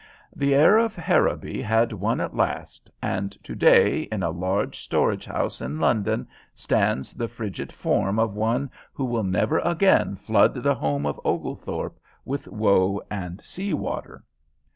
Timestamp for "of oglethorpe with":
11.05-12.47